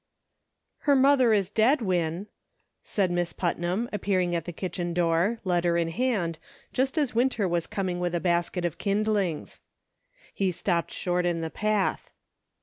[0.89, 2.25] HER mother is dead, Win,"
[2.83, 6.39] said Miss Putnam, appearing at the kitchen door, letter in hand,
[6.73, 9.59] just as Winter was coming with a basket of kindlings.
[10.33, 12.09] He stopped short in the path.